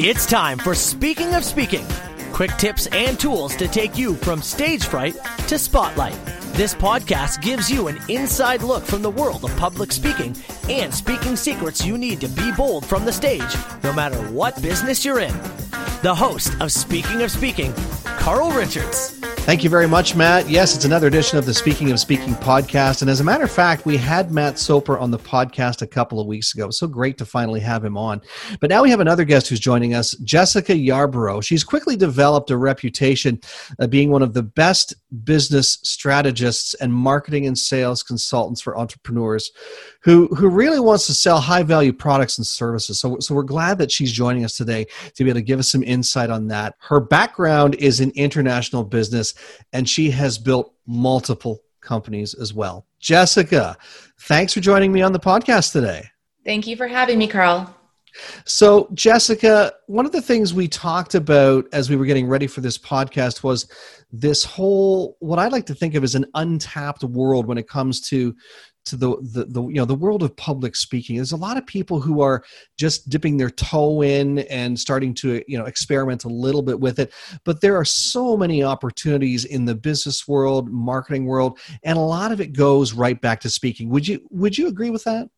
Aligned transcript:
It's 0.00 0.26
time 0.26 0.58
for 0.58 0.76
Speaking 0.76 1.34
of 1.34 1.42
Speaking 1.42 1.84
quick 2.32 2.52
tips 2.52 2.86
and 2.92 3.18
tools 3.18 3.56
to 3.56 3.66
take 3.66 3.98
you 3.98 4.14
from 4.14 4.40
stage 4.40 4.84
fright 4.84 5.16
to 5.48 5.58
spotlight. 5.58 6.16
This 6.52 6.72
podcast 6.72 7.42
gives 7.42 7.68
you 7.68 7.88
an 7.88 7.98
inside 8.08 8.62
look 8.62 8.84
from 8.84 9.02
the 9.02 9.10
world 9.10 9.42
of 9.42 9.56
public 9.56 9.90
speaking 9.90 10.36
and 10.68 10.94
speaking 10.94 11.34
secrets 11.34 11.84
you 11.84 11.98
need 11.98 12.20
to 12.20 12.28
be 12.28 12.52
bold 12.52 12.86
from 12.86 13.04
the 13.04 13.12
stage, 13.12 13.56
no 13.82 13.92
matter 13.92 14.18
what 14.28 14.62
business 14.62 15.04
you're 15.04 15.18
in. 15.18 15.34
The 16.02 16.14
host 16.14 16.52
of 16.60 16.70
Speaking 16.70 17.22
of 17.22 17.32
Speaking, 17.32 17.74
Carl 18.04 18.52
Richards. 18.52 19.17
Thank 19.48 19.64
you 19.64 19.70
very 19.70 19.88
much, 19.88 20.14
Matt. 20.14 20.50
Yes, 20.50 20.76
it's 20.76 20.84
another 20.84 21.06
edition 21.06 21.38
of 21.38 21.46
the 21.46 21.54
Speaking 21.54 21.90
of 21.90 21.98
Speaking 21.98 22.34
podcast. 22.34 23.00
And 23.00 23.10
as 23.10 23.20
a 23.20 23.24
matter 23.24 23.44
of 23.44 23.50
fact, 23.50 23.86
we 23.86 23.96
had 23.96 24.30
Matt 24.30 24.58
Soper 24.58 24.98
on 24.98 25.10
the 25.10 25.18
podcast 25.18 25.80
a 25.80 25.86
couple 25.86 26.20
of 26.20 26.26
weeks 26.26 26.54
ago. 26.54 26.68
So 26.68 26.86
great 26.86 27.16
to 27.16 27.24
finally 27.24 27.60
have 27.60 27.82
him 27.82 27.96
on. 27.96 28.20
But 28.60 28.68
now 28.68 28.82
we 28.82 28.90
have 28.90 29.00
another 29.00 29.24
guest 29.24 29.48
who's 29.48 29.58
joining 29.58 29.94
us, 29.94 30.14
Jessica 30.16 30.74
Yarbrough. 30.74 31.42
She's 31.42 31.64
quickly 31.64 31.96
developed 31.96 32.50
a 32.50 32.58
reputation 32.58 33.40
of 33.78 33.88
being 33.88 34.10
one 34.10 34.20
of 34.20 34.34
the 34.34 34.42
best 34.42 34.92
business 35.24 35.78
strategists 35.82 36.74
and 36.74 36.92
marketing 36.92 37.46
and 37.46 37.56
sales 37.56 38.02
consultants 38.02 38.60
for 38.60 38.76
entrepreneurs 38.76 39.50
who, 40.02 40.26
who 40.28 40.50
really 40.50 40.78
wants 40.78 41.06
to 41.06 41.14
sell 41.14 41.40
high 41.40 41.62
value 41.62 41.94
products 41.94 42.36
and 42.36 42.46
services. 42.46 43.00
So, 43.00 43.18
so 43.20 43.34
we're 43.34 43.44
glad 43.44 43.78
that 43.78 43.90
she's 43.90 44.12
joining 44.12 44.44
us 44.44 44.58
today 44.58 44.84
to 45.14 45.24
be 45.24 45.30
able 45.30 45.40
to 45.40 45.42
give 45.42 45.58
us 45.58 45.70
some 45.70 45.82
insight 45.82 46.28
on 46.28 46.48
that. 46.48 46.74
Her 46.80 47.00
background 47.00 47.76
is 47.76 48.00
in 48.00 48.10
international 48.10 48.84
business 48.84 49.34
and 49.72 49.88
she 49.88 50.10
has 50.10 50.38
built 50.38 50.74
multiple 50.86 51.60
companies 51.80 52.34
as 52.34 52.52
well. 52.52 52.86
Jessica, 53.00 53.76
thanks 54.22 54.52
for 54.52 54.60
joining 54.60 54.92
me 54.92 55.02
on 55.02 55.12
the 55.12 55.20
podcast 55.20 55.72
today. 55.72 56.08
Thank 56.44 56.66
you 56.66 56.76
for 56.76 56.88
having 56.88 57.18
me, 57.18 57.28
Carl. 57.28 57.74
So, 58.44 58.88
Jessica, 58.94 59.72
one 59.86 60.06
of 60.06 60.12
the 60.12 60.22
things 60.22 60.54
we 60.54 60.66
talked 60.66 61.14
about 61.14 61.66
as 61.72 61.88
we 61.90 61.96
were 61.96 62.06
getting 62.06 62.26
ready 62.26 62.46
for 62.46 62.60
this 62.60 62.78
podcast 62.78 63.42
was 63.42 63.70
this 64.10 64.44
whole 64.44 65.16
what 65.20 65.38
I 65.38 65.48
like 65.48 65.66
to 65.66 65.74
think 65.74 65.94
of 65.94 66.02
as 66.02 66.14
an 66.14 66.26
untapped 66.34 67.04
world 67.04 67.46
when 67.46 67.58
it 67.58 67.68
comes 67.68 68.00
to 68.08 68.34
to 68.88 68.96
the, 68.96 69.16
the, 69.20 69.44
the 69.44 69.62
you 69.62 69.74
know 69.74 69.84
the 69.84 69.94
world 69.94 70.22
of 70.22 70.34
public 70.36 70.74
speaking 70.74 71.16
there's 71.16 71.32
a 71.32 71.36
lot 71.36 71.56
of 71.56 71.66
people 71.66 72.00
who 72.00 72.20
are 72.20 72.42
just 72.76 73.08
dipping 73.08 73.36
their 73.36 73.50
toe 73.50 74.02
in 74.02 74.40
and 74.40 74.78
starting 74.78 75.14
to 75.14 75.42
you 75.46 75.58
know 75.58 75.64
experiment 75.64 76.24
a 76.24 76.28
little 76.28 76.62
bit 76.62 76.78
with 76.78 76.98
it 76.98 77.12
but 77.44 77.60
there 77.60 77.76
are 77.76 77.84
so 77.84 78.36
many 78.36 78.62
opportunities 78.62 79.44
in 79.44 79.64
the 79.64 79.74
business 79.74 80.26
world 80.26 80.70
marketing 80.70 81.26
world 81.26 81.58
and 81.82 81.96
a 81.96 82.00
lot 82.00 82.32
of 82.32 82.40
it 82.40 82.52
goes 82.52 82.92
right 82.92 83.20
back 83.20 83.40
to 83.40 83.50
speaking 83.50 83.88
would 83.88 84.06
you 84.06 84.20
would 84.30 84.56
you 84.56 84.68
agree 84.68 84.90
with 84.90 85.04
that 85.04 85.28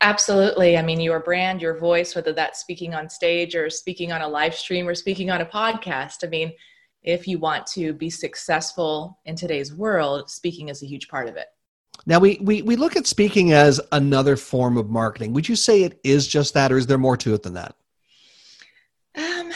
Absolutely. 0.00 0.76
I 0.76 0.82
mean, 0.82 1.00
your 1.00 1.20
brand, 1.20 1.62
your 1.62 1.76
voice, 1.76 2.14
whether 2.14 2.32
that's 2.32 2.60
speaking 2.60 2.94
on 2.94 3.08
stage 3.08 3.54
or 3.54 3.70
speaking 3.70 4.12
on 4.12 4.22
a 4.22 4.28
live 4.28 4.54
stream 4.54 4.86
or 4.86 4.94
speaking 4.94 5.30
on 5.30 5.40
a 5.40 5.46
podcast. 5.46 6.24
I 6.24 6.28
mean, 6.28 6.52
if 7.02 7.26
you 7.26 7.38
want 7.38 7.66
to 7.68 7.92
be 7.92 8.10
successful 8.10 9.18
in 9.24 9.34
today's 9.34 9.74
world, 9.74 10.30
speaking 10.30 10.68
is 10.68 10.82
a 10.82 10.86
huge 10.86 11.08
part 11.08 11.28
of 11.28 11.36
it. 11.36 11.46
Now 12.06 12.18
we, 12.18 12.38
we 12.40 12.62
we 12.62 12.76
look 12.76 12.96
at 12.96 13.06
speaking 13.06 13.52
as 13.52 13.80
another 13.92 14.36
form 14.36 14.76
of 14.76 14.90
marketing. 14.90 15.32
Would 15.34 15.48
you 15.48 15.56
say 15.56 15.82
it 15.82 16.00
is 16.02 16.26
just 16.26 16.54
that, 16.54 16.72
or 16.72 16.76
is 16.76 16.86
there 16.86 16.98
more 16.98 17.16
to 17.18 17.34
it 17.34 17.42
than 17.42 17.54
that? 17.54 17.76
Um, 19.16 19.52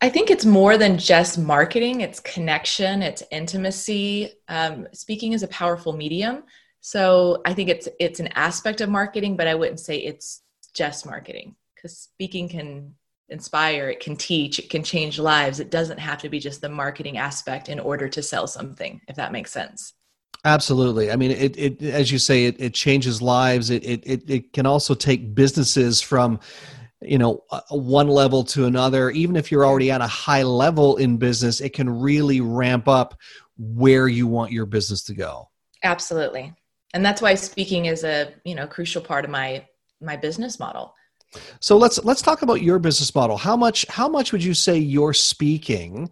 I 0.00 0.10
think 0.10 0.30
it's 0.30 0.44
more 0.44 0.76
than 0.76 0.98
just 0.98 1.38
marketing. 1.38 2.02
It's 2.02 2.20
connection. 2.20 3.02
It's 3.02 3.22
intimacy. 3.30 4.32
Um, 4.48 4.86
speaking 4.92 5.32
is 5.32 5.42
a 5.42 5.48
powerful 5.48 5.94
medium, 5.94 6.44
so 6.80 7.40
I 7.46 7.54
think 7.54 7.70
it's 7.70 7.88
it's 7.98 8.20
an 8.20 8.28
aspect 8.28 8.80
of 8.80 8.90
marketing, 8.90 9.36
but 9.36 9.46
I 9.46 9.54
wouldn't 9.54 9.80
say 9.80 9.96
it's 9.96 10.42
just 10.74 11.06
marketing 11.06 11.56
because 11.74 11.96
speaking 11.96 12.48
can 12.48 12.94
inspire, 13.28 13.88
it 13.88 14.00
can 14.00 14.16
teach, 14.16 14.58
it 14.58 14.70
can 14.70 14.82
change 14.82 15.18
lives. 15.18 15.60
It 15.60 15.70
doesn't 15.70 15.98
have 15.98 16.18
to 16.18 16.28
be 16.28 16.38
just 16.38 16.60
the 16.60 16.68
marketing 16.68 17.18
aspect 17.18 17.68
in 17.68 17.80
order 17.80 18.08
to 18.08 18.22
sell 18.22 18.46
something, 18.46 19.00
if 19.08 19.16
that 19.16 19.32
makes 19.32 19.50
sense. 19.50 19.94
Absolutely. 20.44 21.10
I 21.10 21.16
mean, 21.16 21.32
it, 21.32 21.58
it 21.58 21.82
as 21.82 22.12
you 22.12 22.18
say, 22.18 22.46
it, 22.46 22.60
it 22.60 22.72
changes 22.72 23.20
lives. 23.20 23.70
It, 23.70 23.82
it, 23.84 24.30
it 24.30 24.52
can 24.52 24.64
also 24.64 24.94
take 24.94 25.34
businesses 25.34 26.00
from, 26.00 26.38
you 27.02 27.18
know, 27.18 27.42
one 27.70 28.06
level 28.06 28.44
to 28.44 28.66
another. 28.66 29.10
Even 29.10 29.34
if 29.34 29.50
you're 29.50 29.66
already 29.66 29.90
at 29.90 30.00
a 30.00 30.06
high 30.06 30.44
level 30.44 30.98
in 30.98 31.16
business, 31.16 31.60
it 31.60 31.72
can 31.72 31.90
really 31.90 32.40
ramp 32.40 32.86
up 32.86 33.18
where 33.58 34.06
you 34.06 34.28
want 34.28 34.52
your 34.52 34.66
business 34.66 35.02
to 35.04 35.14
go. 35.14 35.48
Absolutely. 35.82 36.54
And 36.94 37.04
that's 37.04 37.20
why 37.20 37.34
speaking 37.34 37.86
is 37.86 38.04
a, 38.04 38.32
you 38.44 38.54
know, 38.54 38.66
crucial 38.68 39.02
part 39.02 39.24
of 39.24 39.30
my 39.30 39.66
my 40.00 40.16
business 40.16 40.58
model. 40.58 40.94
So 41.60 41.76
let's 41.76 42.02
let's 42.04 42.22
talk 42.22 42.42
about 42.42 42.62
your 42.62 42.78
business 42.78 43.14
model. 43.14 43.36
How 43.36 43.56
much 43.56 43.84
how 43.88 44.08
much 44.08 44.32
would 44.32 44.44
you 44.44 44.54
say 44.54 44.78
you're 44.78 45.12
speaking 45.12 46.08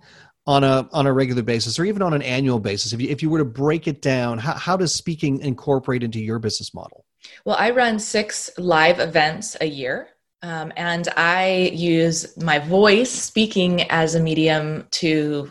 on 0.46 0.62
a 0.62 0.88
on 0.92 1.06
a 1.06 1.12
regular 1.12 1.42
basis 1.42 1.78
or 1.78 1.84
even 1.84 2.02
on 2.02 2.12
an 2.12 2.22
annual 2.22 2.58
basis. 2.58 2.92
If 2.92 3.00
you, 3.00 3.08
if 3.08 3.22
you 3.22 3.30
were 3.30 3.38
to 3.38 3.44
break 3.44 3.88
it 3.88 4.02
down 4.02 4.38
how, 4.38 4.52
how 4.54 4.76
does 4.76 4.94
speaking 4.94 5.40
incorporate 5.40 6.02
into 6.02 6.20
your 6.20 6.38
business 6.38 6.74
model? 6.74 7.04
Well 7.44 7.56
i 7.58 7.70
run 7.70 7.98
six 7.98 8.50
live 8.58 9.00
events 9.00 9.56
a 9.60 9.66
year 9.66 10.08
um, 10.42 10.72
and 10.76 11.08
i 11.16 11.70
use 11.72 12.36
my 12.36 12.58
voice 12.58 13.10
speaking 13.10 13.82
as 13.90 14.14
a 14.14 14.20
medium 14.20 14.86
to 14.92 15.50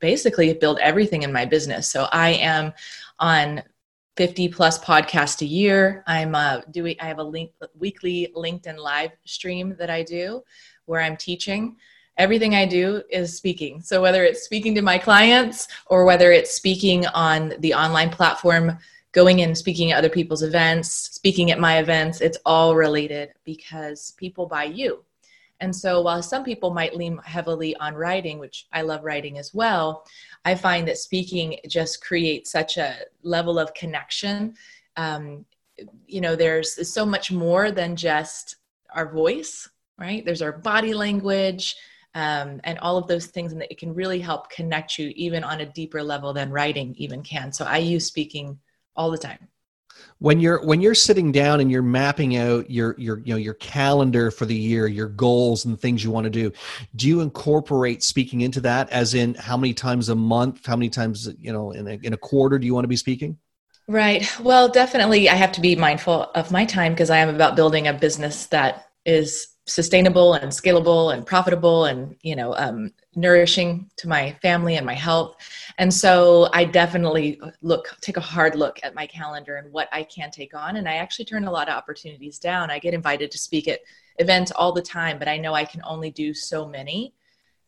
basically 0.00 0.52
build 0.54 0.78
everything 0.78 1.22
in 1.22 1.32
my 1.32 1.44
business. 1.44 1.90
So 1.90 2.06
i 2.12 2.30
am 2.30 2.72
on 3.18 3.62
50 4.16 4.48
plus 4.48 4.78
podcasts 4.78 5.40
a 5.40 5.46
year. 5.46 6.04
I'm 6.06 6.34
uh, 6.34 6.60
doing 6.70 6.96
i 7.00 7.06
have 7.06 7.18
a 7.18 7.24
link, 7.24 7.52
weekly 7.78 8.30
linkedin 8.36 8.76
live 8.76 9.12
stream 9.24 9.76
that 9.78 9.88
i 9.88 10.02
do 10.02 10.42
where 10.84 11.00
i'm 11.00 11.16
teaching 11.16 11.76
everything 12.20 12.54
I 12.54 12.66
do 12.66 13.02
is 13.08 13.34
speaking. 13.34 13.80
So 13.80 14.02
whether 14.02 14.24
it's 14.24 14.42
speaking 14.42 14.74
to 14.74 14.82
my 14.82 14.98
clients 14.98 15.68
or 15.86 16.04
whether 16.04 16.32
it's 16.32 16.52
speaking 16.52 17.06
on 17.06 17.54
the 17.60 17.72
online 17.72 18.10
platform, 18.10 18.76
going 19.12 19.40
and 19.40 19.56
speaking 19.56 19.90
at 19.90 19.98
other 19.98 20.10
people's 20.10 20.42
events, 20.42 20.90
speaking 20.90 21.50
at 21.50 21.58
my 21.58 21.78
events, 21.78 22.20
it's 22.20 22.36
all 22.44 22.76
related 22.76 23.30
because 23.44 24.12
people 24.18 24.44
buy 24.44 24.64
you. 24.64 25.02
And 25.60 25.74
so 25.74 26.02
while 26.02 26.22
some 26.22 26.44
people 26.44 26.70
might 26.72 26.94
lean 26.94 27.18
heavily 27.24 27.74
on 27.76 27.94
writing, 27.94 28.38
which 28.38 28.66
I 28.70 28.82
love 28.82 29.02
writing 29.02 29.38
as 29.38 29.54
well, 29.54 30.06
I 30.44 30.54
find 30.54 30.86
that 30.88 30.98
speaking 30.98 31.58
just 31.68 32.04
creates 32.04 32.50
such 32.50 32.76
a 32.76 32.96
level 33.22 33.58
of 33.58 33.72
connection. 33.72 34.54
Um, 34.96 35.46
you 36.06 36.20
know, 36.20 36.36
there's 36.36 36.92
so 36.92 37.06
much 37.06 37.32
more 37.32 37.72
than 37.72 37.96
just 37.96 38.56
our 38.94 39.10
voice, 39.10 39.68
right? 39.98 40.22
There's 40.24 40.42
our 40.42 40.52
body 40.52 40.92
language, 40.92 41.76
um, 42.14 42.60
and 42.64 42.78
all 42.80 42.96
of 42.96 43.06
those 43.06 43.26
things 43.26 43.52
and 43.52 43.60
that 43.60 43.70
it 43.70 43.78
can 43.78 43.94
really 43.94 44.20
help 44.20 44.50
connect 44.50 44.98
you 44.98 45.12
even 45.14 45.44
on 45.44 45.60
a 45.60 45.66
deeper 45.66 46.02
level 46.02 46.32
than 46.32 46.50
writing 46.50 46.94
even 46.96 47.22
can. 47.22 47.52
So 47.52 47.64
i 47.64 47.78
use 47.78 48.06
speaking 48.06 48.58
all 48.96 49.10
the 49.10 49.18
time. 49.18 49.48
When 50.18 50.40
you're 50.40 50.64
when 50.64 50.80
you're 50.80 50.94
sitting 50.94 51.30
down 51.30 51.60
and 51.60 51.70
you're 51.70 51.82
mapping 51.82 52.36
out 52.36 52.70
your 52.70 52.94
your 52.98 53.18
you 53.20 53.34
know 53.34 53.38
your 53.38 53.54
calendar 53.54 54.30
for 54.30 54.46
the 54.46 54.54
year 54.54 54.86
your 54.86 55.08
goals 55.08 55.64
and 55.64 55.78
things 55.78 56.02
you 56.02 56.10
want 56.10 56.24
to 56.24 56.30
do 56.30 56.52
do 56.96 57.06
you 57.06 57.20
incorporate 57.20 58.02
speaking 58.02 58.40
into 58.40 58.60
that 58.62 58.88
as 58.90 59.14
in 59.14 59.34
how 59.34 59.56
many 59.56 59.74
times 59.74 60.08
a 60.08 60.14
month 60.14 60.64
how 60.64 60.76
many 60.76 60.88
times 60.88 61.28
you 61.38 61.52
know 61.52 61.72
in 61.72 61.86
a, 61.86 61.98
in 62.02 62.12
a 62.12 62.16
quarter 62.16 62.58
do 62.58 62.66
you 62.66 62.74
want 62.74 62.84
to 62.84 62.88
be 62.88 62.96
speaking? 62.96 63.36
Right. 63.88 64.26
Well 64.40 64.68
definitely 64.68 65.28
i 65.28 65.34
have 65.34 65.52
to 65.52 65.60
be 65.60 65.76
mindful 65.76 66.30
of 66.34 66.50
my 66.50 66.64
time 66.64 66.92
because 66.92 67.10
i 67.10 67.18
am 67.18 67.28
about 67.28 67.56
building 67.56 67.88
a 67.88 67.92
business 67.92 68.46
that 68.46 68.86
is 69.04 69.48
sustainable 69.70 70.34
and 70.34 70.50
scalable 70.50 71.14
and 71.14 71.24
profitable 71.24 71.84
and 71.86 72.16
you 72.22 72.34
know 72.34 72.54
um, 72.56 72.92
nourishing 73.14 73.88
to 73.96 74.08
my 74.08 74.32
family 74.42 74.76
and 74.76 74.84
my 74.86 74.94
health. 74.94 75.36
And 75.78 75.92
so 75.92 76.48
i 76.52 76.64
definitely 76.64 77.40
look 77.62 77.96
take 78.00 78.16
a 78.16 78.20
hard 78.20 78.54
look 78.56 78.80
at 78.82 78.94
my 78.94 79.06
calendar 79.06 79.56
and 79.56 79.72
what 79.72 79.88
i 79.92 80.02
can 80.02 80.30
take 80.30 80.54
on. 80.54 80.76
And 80.76 80.88
i 80.88 80.94
actually 80.94 81.24
turn 81.24 81.44
a 81.46 81.50
lot 81.50 81.68
of 81.68 81.74
opportunities 81.74 82.38
down. 82.38 82.70
I 82.70 82.78
get 82.78 82.94
invited 82.94 83.30
to 83.30 83.38
speak 83.38 83.68
at 83.68 83.80
events 84.18 84.50
all 84.50 84.72
the 84.72 84.82
time 84.82 85.18
but 85.18 85.28
i 85.28 85.38
know 85.38 85.54
i 85.54 85.64
can 85.64 85.80
only 85.84 86.10
do 86.10 86.34
so 86.34 86.66
many 86.66 87.14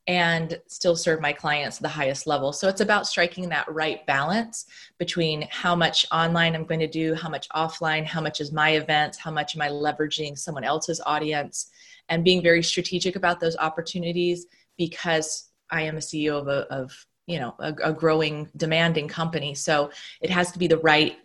and 0.08 0.60
still 0.66 0.96
serve 0.96 1.20
my 1.20 1.32
clients 1.32 1.78
the 1.78 1.88
highest 1.88 2.26
level. 2.26 2.52
So 2.52 2.68
it's 2.68 2.80
about 2.80 3.06
striking 3.06 3.48
that 3.50 3.72
right 3.72 4.04
balance 4.06 4.66
between 4.98 5.46
how 5.50 5.76
much 5.76 6.06
online 6.10 6.54
I'm 6.54 6.64
going 6.64 6.80
to 6.80 6.88
do, 6.88 7.14
how 7.14 7.28
much 7.28 7.48
offline, 7.50 8.04
how 8.04 8.20
much 8.20 8.40
is 8.40 8.50
my 8.50 8.70
events, 8.70 9.18
how 9.18 9.30
much 9.30 9.54
am 9.54 9.62
I 9.62 9.68
leveraging 9.68 10.36
someone 10.36 10.64
else's 10.64 11.00
audience, 11.06 11.70
and 12.08 12.24
being 12.24 12.42
very 12.42 12.62
strategic 12.62 13.16
about 13.16 13.40
those 13.40 13.56
opportunities 13.56 14.46
because 14.76 15.50
I 15.70 15.82
am 15.82 15.96
a 15.96 16.00
CEO 16.00 16.40
of 16.40 16.48
a 16.48 16.66
of 16.72 17.06
you 17.26 17.38
know 17.38 17.54
a, 17.58 17.74
a 17.84 17.92
growing 17.92 18.50
demanding 18.56 19.08
company. 19.08 19.54
So 19.54 19.90
it 20.20 20.30
has 20.30 20.52
to 20.52 20.58
be 20.58 20.66
the 20.66 20.78
right 20.78 21.16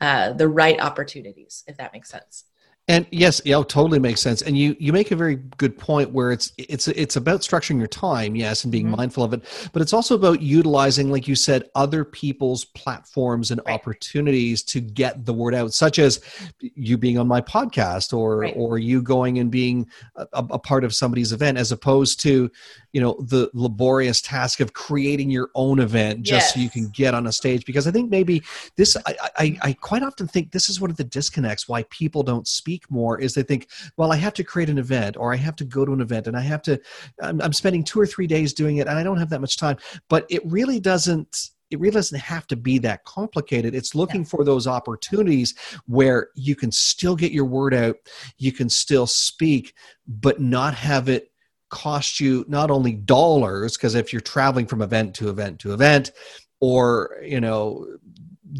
uh, 0.00 0.32
the 0.32 0.48
right 0.48 0.80
opportunities 0.80 1.64
if 1.66 1.76
that 1.78 1.92
makes 1.92 2.10
sense 2.10 2.44
And 2.88 3.04
yes, 3.10 3.42
yeah, 3.44 3.56
totally 3.66 3.98
makes 3.98 4.20
sense. 4.20 4.42
And 4.42 4.56
you 4.56 4.76
you 4.78 4.92
make 4.92 5.10
a 5.10 5.16
very 5.16 5.36
good 5.56 5.76
point 5.76 6.12
where 6.12 6.30
it's 6.30 6.52
it's 6.56 6.86
it's 6.86 7.16
about 7.16 7.40
structuring 7.40 7.78
your 7.78 7.88
time, 7.88 8.36
yes, 8.36 8.62
and 8.62 8.70
being 8.70 8.86
mm-hmm. 8.86 8.96
mindful 8.96 9.24
of 9.24 9.32
it, 9.32 9.42
but 9.72 9.82
it's 9.82 9.92
also 9.92 10.14
about 10.14 10.40
utilizing, 10.40 11.10
like 11.10 11.26
you 11.26 11.34
said, 11.34 11.64
other 11.74 12.04
people's 12.04 12.64
platforms 12.64 13.50
and 13.50 13.60
right. 13.66 13.74
opportunities 13.74 14.62
to 14.62 14.80
get 14.80 15.26
the 15.26 15.34
word 15.34 15.52
out, 15.52 15.74
such 15.74 15.98
as 15.98 16.20
you 16.60 16.96
being 16.96 17.18
on 17.18 17.26
my 17.26 17.40
podcast 17.40 18.16
or 18.16 18.38
right. 18.38 18.54
or 18.56 18.78
you 18.78 19.02
going 19.02 19.40
and 19.40 19.50
being 19.50 19.88
a, 20.14 20.26
a 20.32 20.58
part 20.58 20.84
of 20.84 20.94
somebody's 20.94 21.32
event, 21.32 21.58
as 21.58 21.72
opposed 21.72 22.20
to 22.20 22.48
you 22.92 23.00
know 23.00 23.14
the 23.14 23.50
laborious 23.52 24.20
task 24.20 24.60
of 24.60 24.74
creating 24.74 25.28
your 25.28 25.50
own 25.56 25.80
event 25.80 26.22
just 26.22 26.46
yes. 26.46 26.54
so 26.54 26.60
you 26.60 26.70
can 26.70 26.88
get 26.90 27.14
on 27.14 27.26
a 27.26 27.32
stage. 27.32 27.66
Because 27.66 27.88
I 27.88 27.90
think 27.90 28.12
maybe 28.12 28.44
this, 28.76 28.96
I, 29.04 29.16
I 29.36 29.58
I 29.62 29.72
quite 29.72 30.04
often 30.04 30.28
think 30.28 30.52
this 30.52 30.68
is 30.68 30.80
one 30.80 30.90
of 30.90 30.96
the 30.96 31.02
disconnects 31.02 31.68
why 31.68 31.82
people 31.90 32.22
don't 32.22 32.46
speak 32.46 32.75
speak 32.76 32.90
more 32.90 33.18
is 33.18 33.34
they 33.34 33.42
think, 33.42 33.68
well, 33.96 34.12
I 34.12 34.16
have 34.16 34.34
to 34.34 34.44
create 34.44 34.68
an 34.68 34.78
event 34.78 35.16
or 35.16 35.32
I 35.32 35.36
have 35.36 35.56
to 35.56 35.64
go 35.64 35.84
to 35.84 35.92
an 35.92 36.00
event 36.00 36.26
and 36.26 36.36
I 36.36 36.42
have 36.42 36.62
to, 36.62 36.78
I'm, 37.22 37.40
I'm 37.40 37.52
spending 37.52 37.84
two 37.84 38.00
or 38.00 38.06
three 38.06 38.26
days 38.26 38.52
doing 38.52 38.78
it 38.78 38.86
and 38.86 38.98
I 38.98 39.02
don't 39.02 39.18
have 39.18 39.30
that 39.30 39.40
much 39.40 39.56
time. 39.56 39.78
But 40.08 40.26
it 40.28 40.42
really 40.44 40.80
doesn't 40.80 41.50
it 41.68 41.80
really 41.80 41.94
doesn't 41.94 42.20
have 42.20 42.46
to 42.46 42.54
be 42.54 42.78
that 42.78 43.02
complicated. 43.02 43.74
It's 43.74 43.96
looking 43.96 44.20
yeah. 44.20 44.28
for 44.28 44.44
those 44.44 44.68
opportunities 44.68 45.52
where 45.86 46.28
you 46.36 46.54
can 46.54 46.70
still 46.70 47.16
get 47.16 47.32
your 47.32 47.44
word 47.44 47.74
out, 47.74 47.96
you 48.38 48.52
can 48.52 48.68
still 48.68 49.08
speak, 49.08 49.74
but 50.06 50.40
not 50.40 50.74
have 50.74 51.08
it 51.08 51.32
cost 51.68 52.20
you 52.20 52.44
not 52.46 52.70
only 52.70 52.92
dollars, 52.92 53.76
because 53.76 53.96
if 53.96 54.12
you're 54.12 54.20
traveling 54.20 54.68
from 54.68 54.80
event 54.80 55.16
to 55.16 55.28
event 55.28 55.58
to 55.58 55.72
event, 55.72 56.12
or 56.60 57.16
you 57.20 57.40
know 57.40 57.84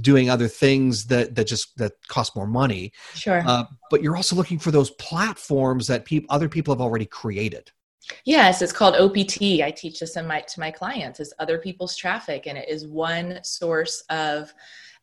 doing 0.01 0.31
other 0.31 0.49
things 0.49 1.07
that 1.07 1.35
that 1.35 1.47
just 1.47 1.77
that 1.79 1.93
cost 2.09 2.37
more 2.37 2.47
money. 2.47 2.93
Sure. 3.15 3.43
Uh, 3.47 3.65
but 3.91 4.03
you're 4.03 4.17
also 4.17 4.37
looking 4.37 4.59
for 4.59 4.71
those 4.71 4.91
platforms 4.93 5.87
that 5.87 6.05
people 6.05 6.27
other 6.31 6.49
people 6.49 6.75
have 6.75 6.81
already 6.81 7.07
created. 7.07 7.71
Yes 8.25 8.63
it's 8.63 8.73
called 8.73 8.95
opt 8.95 9.39
i 9.43 9.71
teach 9.71 10.01
this 10.01 10.17
in 10.17 10.27
my 10.27 10.41
to 10.41 10.61
my 10.61 10.71
clients. 10.71 11.21
Is 11.21 11.35
other 11.39 11.59
people's 11.59 11.97
traffic 11.97 12.47
and 12.47 12.57
it 12.57 12.69
is 12.69 12.87
one 12.87 13.41
source 13.43 14.03
of 14.11 14.53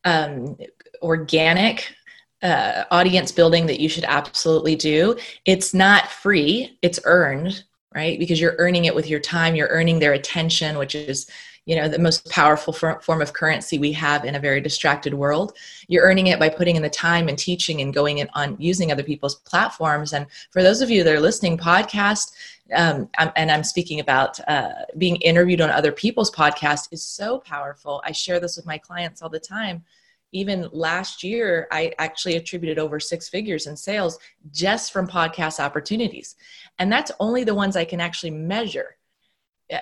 um, 0.04 0.56
organic 1.02 1.94
uh, 2.42 2.84
audience 2.90 3.32
building 3.32 3.64
that 3.66 3.80
you 3.80 3.88
should 3.88 4.04
absolutely 4.04 4.76
do. 4.76 5.16
It's 5.46 5.72
not 5.72 6.08
free. 6.08 6.78
It's 6.82 7.00
earned 7.04 7.64
right? 7.94 8.18
Because 8.18 8.40
you're 8.40 8.56
earning 8.58 8.86
it 8.86 8.94
with 8.96 9.08
your 9.08 9.20
time. 9.20 9.54
You're 9.54 9.68
earning 9.68 10.00
their 10.00 10.14
attention 10.14 10.78
which 10.78 10.94
is 10.94 11.28
you 11.66 11.76
know 11.76 11.88
the 11.88 11.98
most 11.98 12.28
powerful 12.30 12.72
form 12.72 13.22
of 13.22 13.32
currency 13.32 13.78
we 13.78 13.92
have 13.92 14.24
in 14.24 14.34
a 14.34 14.40
very 14.40 14.60
distracted 14.60 15.14
world. 15.14 15.56
You're 15.88 16.04
earning 16.04 16.26
it 16.26 16.38
by 16.38 16.48
putting 16.48 16.76
in 16.76 16.82
the 16.82 16.90
time 16.90 17.28
and 17.28 17.38
teaching 17.38 17.80
and 17.80 17.92
going 17.92 18.18
in 18.18 18.28
on 18.34 18.56
using 18.58 18.92
other 18.92 19.02
people's 19.02 19.36
platforms. 19.36 20.12
And 20.12 20.26
for 20.50 20.62
those 20.62 20.82
of 20.82 20.90
you 20.90 21.02
that 21.04 21.14
are 21.14 21.20
listening 21.20 21.56
podcast 21.56 22.32
um, 22.74 23.10
and 23.36 23.50
i'm 23.50 23.64
speaking 23.64 24.00
about 24.00 24.40
uh, 24.48 24.72
being 24.96 25.16
interviewed 25.16 25.60
on 25.60 25.70
other 25.70 25.92
people's 25.92 26.30
podcasts 26.30 26.88
is 26.92 27.02
so 27.02 27.38
powerful. 27.38 28.02
I 28.04 28.12
share 28.12 28.40
this 28.40 28.56
with 28.56 28.66
my 28.66 28.78
clients 28.78 29.20
all 29.20 29.28
the 29.28 29.38
time. 29.38 29.84
Even 30.32 30.68
last 30.72 31.22
year 31.22 31.68
i 31.70 31.92
actually 31.98 32.36
attributed 32.36 32.78
over 32.78 32.98
six 32.98 33.28
figures 33.28 33.66
in 33.66 33.76
sales 33.76 34.18
just 34.50 34.92
from 34.92 35.06
podcast 35.06 35.60
opportunities. 35.60 36.36
And 36.78 36.90
that's 36.90 37.12
only 37.20 37.44
the 37.44 37.54
ones 37.54 37.76
i 37.76 37.84
can 37.84 38.00
actually 38.00 38.30
measure 38.30 38.96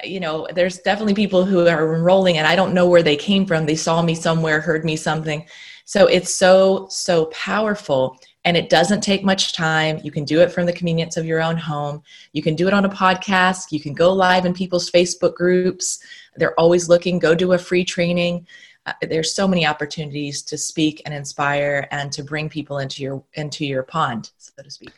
you 0.05 0.21
know, 0.21 0.47
there's 0.55 0.79
definitely 0.79 1.15
people 1.15 1.45
who 1.45 1.67
are 1.67 1.95
enrolling 1.95 2.39
and 2.39 2.47
I 2.47 2.57
don't 2.57 2.75
know 2.75 2.89
where 2.89 3.03
they 3.03 3.17
came 3.17 3.47
from. 3.47 3.67
They 3.67 3.77
saw 3.77 4.03
me 4.03 4.15
somewhere, 4.15 4.61
heard 4.61 4.85
me 4.85 4.97
something. 4.97 5.45
So 5.85 6.07
it's 6.07 6.33
so, 6.33 6.87
so 6.89 7.27
powerful. 7.27 8.19
And 8.45 8.57
it 8.57 8.71
doesn't 8.71 9.03
take 9.03 9.25
much 9.25 9.53
time. 9.53 10.01
You 10.03 10.11
can 10.11 10.25
do 10.25 10.41
it 10.41 10.51
from 10.51 10.67
the 10.67 10.73
convenience 10.73 11.17
of 11.17 11.27
your 11.27 11.41
own 11.41 11.57
home. 11.57 12.03
You 12.33 12.43
can 12.43 12.57
do 12.57 12.67
it 12.67 12.75
on 12.75 12.85
a 12.85 12.89
podcast. 12.89 13.71
You 13.71 13.81
can 13.81 13.93
go 13.93 14.13
live 14.13 14.47
in 14.47 14.55
people's 14.55 14.91
Facebook 14.91 15.35
groups. 15.35 16.01
They're 16.37 16.59
always 16.59 16.89
looking. 16.89 17.19
Go 17.19 17.35
do 17.35 17.53
a 17.53 17.59
free 17.59 17.85
training. 17.85 18.47
Uh, 18.85 18.93
there's 19.03 19.33
so 19.33 19.47
many 19.47 19.65
opportunities 19.65 20.43
to 20.43 20.59
speak 20.59 21.03
and 21.05 21.15
inspire 21.15 21.87
and 21.93 22.11
to 22.13 22.25
bring 22.25 22.49
people 22.49 22.79
into 22.79 23.01
your 23.01 23.23
into 23.35 23.65
your 23.65 23.85
pond, 23.85 24.31
so 24.39 24.61
to 24.61 24.71
speak. 24.71 24.93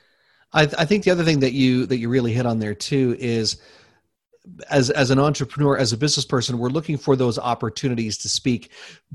I, 0.55 0.63
I 0.63 0.85
think 0.87 1.05
the 1.05 1.11
other 1.11 1.25
thing 1.25 1.41
that 1.41 1.53
you 1.53 1.85
that 1.87 1.99
you 1.99 2.09
really 2.09 2.33
hit 2.33 2.47
on 2.47 2.59
there 2.59 2.75
too 2.75 3.15
is 3.19 3.61
as 4.69 4.91
as 4.91 5.11
an 5.11 5.19
entrepreneur 5.19 5.77
as 5.79 5.93
a 5.93 5.97
business 5.97 6.27
person 6.27 6.59
we're 6.59 6.69
looking 6.69 6.99
for 6.99 7.17
those 7.17 7.39
opportunities 7.39 8.19
to 8.19 8.29
speak 8.29 8.71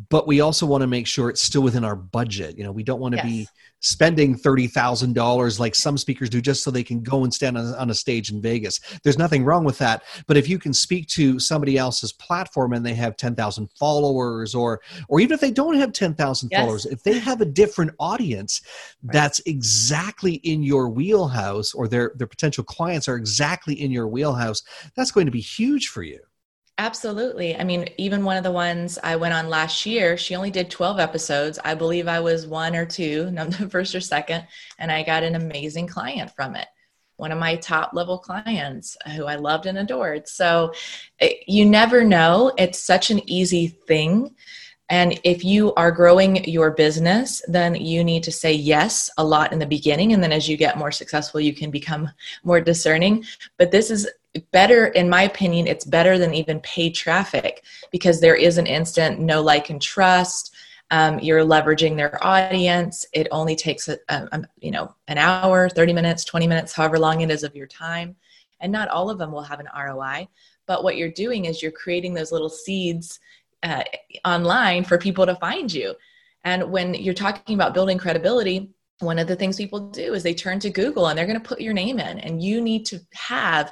but 0.09 0.27
we 0.27 0.41
also 0.41 0.65
want 0.65 0.81
to 0.81 0.87
make 0.87 1.05
sure 1.05 1.29
it's 1.29 1.41
still 1.41 1.61
within 1.61 1.83
our 1.83 1.95
budget 1.95 2.57
you 2.57 2.63
know 2.63 2.71
we 2.71 2.83
don't 2.83 2.99
want 2.99 3.13
to 3.13 3.17
yes. 3.17 3.25
be 3.25 3.47
spending 3.81 4.37
$30,000 4.37 5.59
like 5.59 5.75
some 5.75 5.97
speakers 5.97 6.29
do 6.29 6.41
just 6.41 6.63
so 6.63 6.71
they 6.71 6.83
can 6.83 7.01
go 7.01 7.23
and 7.23 7.33
stand 7.33 7.57
on, 7.57 7.73
on, 7.75 7.89
a 7.89 7.93
stage 7.93 8.31
in 8.31 8.41
Vegas. 8.41 8.79
There's 9.03 9.17
nothing 9.17 9.43
wrong 9.45 9.63
with 9.63 9.77
that. 9.77 10.03
But 10.27 10.37
if 10.37 10.49
you 10.49 10.59
can 10.59 10.73
speak 10.73 11.07
to 11.09 11.39
somebody 11.39 11.77
else's 11.77 12.11
platform 12.13 12.73
and 12.73 12.85
they 12.85 12.93
have 12.95 13.17
10,000 13.17 13.69
followers 13.79 14.53
or 14.53 14.81
or 15.07 15.19
even 15.19 15.33
if 15.33 15.39
they 15.39 15.51
don't 15.51 15.75
have 15.75 15.93
10,000 15.93 16.49
yes. 16.51 16.59
followers, 16.61 16.85
if 16.85 17.03
they 17.03 17.19
have 17.19 17.41
a 17.41 17.45
different 17.45 17.91
audience 17.99 18.61
right. 19.03 19.13
that's 19.13 19.39
exactly 19.45 20.35
in 20.35 20.61
your 20.61 20.89
wheelhouse 20.89 21.73
or 21.73 21.87
their 21.87 22.11
their 22.15 22.27
potential 22.27 22.63
clients 22.63 23.07
are 23.07 23.15
exactly 23.15 23.79
in 23.79 23.91
your 23.91 24.07
wheelhouse, 24.07 24.61
that's 24.95 25.11
going 25.11 25.25
to 25.25 25.31
be 25.31 25.41
huge 25.41 25.87
for 25.87 26.03
you. 26.03 26.19
Absolutely. 26.79 27.57
I 27.57 27.65
mean, 27.65 27.89
even 27.97 28.23
one 28.23 28.37
of 28.37 28.43
the 28.45 28.53
ones 28.53 28.97
I 29.03 29.17
went 29.17 29.33
on 29.33 29.49
last 29.49 29.85
year, 29.85 30.15
she 30.15 30.33
only 30.33 30.49
did 30.49 30.71
12 30.71 30.97
episodes. 30.97 31.59
I 31.65 31.75
believe 31.75 32.07
I 32.07 32.21
was 32.21 32.47
one 32.47 32.73
or 32.73 32.85
two, 32.85 33.25
the 33.31 33.67
first 33.69 33.93
or 33.93 33.99
second, 33.99 34.47
and 34.77 34.89
I 34.89 35.03
got 35.03 35.23
an 35.23 35.35
amazing 35.35 35.87
client 35.87 36.31
from 36.33 36.55
it. 36.55 36.69
One 37.17 37.33
of 37.33 37.37
my 37.37 37.57
top 37.57 37.91
level 37.93 38.17
clients 38.17 38.95
who 39.13 39.25
I 39.25 39.35
loved 39.35 39.65
and 39.65 39.77
adored. 39.77 40.29
So 40.29 40.71
it, 41.19 41.31
eh, 41.31 41.43
you 41.47 41.65
never 41.65 42.05
know. 42.05 42.53
It's 42.57 42.79
such 42.79 43.11
an 43.11 43.29
easy 43.29 43.67
thing. 43.67 44.33
And 44.87 45.19
if 45.25 45.43
you 45.43 45.73
are 45.75 45.91
growing 45.91 46.45
your 46.45 46.71
business, 46.71 47.41
then 47.49 47.75
you 47.75 48.05
need 48.05 48.23
to 48.23 48.31
say 48.31 48.53
yes 48.53 49.09
a 49.17 49.23
lot 49.23 49.51
in 49.51 49.59
the 49.59 49.65
beginning. 49.65 50.13
And 50.13 50.23
then 50.23 50.31
as 50.31 50.47
you 50.47 50.55
get 50.55 50.77
more 50.77 50.93
successful, 50.93 51.41
you 51.41 51.53
can 51.53 51.71
become 51.71 52.09
more 52.45 52.61
discerning. 52.61 53.25
But 53.57 53.69
this 53.69 53.91
is 53.91 54.07
better 54.51 54.88
in 54.88 55.09
my 55.09 55.24
opinion 55.24 55.68
it's 55.68 55.86
better 55.86 56.18
than 56.18 56.33
even 56.33 56.59
paid 56.62 56.95
traffic 56.95 57.63
because 57.91 58.19
there 58.19 58.36
is 58.36 58.57
an 58.57 58.65
instant 58.65 59.19
no 59.19 59.41
like 59.41 59.69
and 59.69 59.81
trust. 59.81 60.53
Um, 60.91 61.19
you're 61.19 61.45
leveraging 61.45 61.95
their 61.95 62.18
audience. 62.25 63.06
It 63.13 63.27
only 63.30 63.56
takes 63.56 63.88
a, 63.89 64.00
a, 64.09 64.41
you 64.59 64.71
know 64.71 64.94
an 65.07 65.18
hour 65.18 65.69
30 65.69 65.94
minutes 65.94 66.24
20 66.25 66.47
minutes 66.47 66.74
however 66.74 66.97
long 67.00 67.21
it 67.21 67.31
is 67.31 67.44
of 67.44 67.56
your 67.56 67.68
time. 67.68 68.15
And 68.59 68.71
not 68.71 68.89
all 68.89 69.09
of 69.09 69.18
them 69.18 69.31
will 69.31 69.44
have 69.44 69.59
an 69.59 69.68
roi 69.74 70.27
but 70.65 70.83
what 70.83 70.97
you're 70.97 71.12
doing 71.12 71.45
is 71.45 71.62
you're 71.62 71.71
creating 71.71 72.13
those 72.13 72.31
little 72.31 72.50
seeds 72.50 73.19
uh, 73.63 73.83
online 74.25 74.83
for 74.83 74.97
people 74.97 75.25
to 75.25 75.36
find 75.36 75.74
you. 75.74 75.95
And 76.44 76.71
when 76.71 76.94
you're 76.94 77.13
talking 77.13 77.56
about 77.56 77.74
building 77.74 77.97
credibility 77.97 78.71
one 79.00 79.19
of 79.19 79.27
the 79.27 79.36
things 79.36 79.57
people 79.57 79.89
do 79.89 80.13
is 80.13 80.24
they 80.24 80.33
turn 80.33 80.59
to 80.59 80.69
google 80.69 81.07
and 81.07 81.18
they're 81.18 81.25
going 81.25 81.39
to 81.39 81.47
put 81.47 81.62
your 81.62 81.74
name 81.74 82.00
in 82.00 82.19
and 82.19 82.44
you 82.44 82.62
need 82.62 82.86
to 82.86 83.00
have 83.13 83.71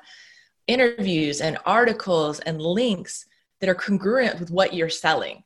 interviews 0.67 1.41
and 1.41 1.57
articles 1.65 2.39
and 2.41 2.61
links 2.61 3.25
that 3.59 3.69
are 3.69 3.75
congruent 3.75 4.39
with 4.39 4.51
what 4.51 4.73
you're 4.73 4.89
selling. 4.89 5.43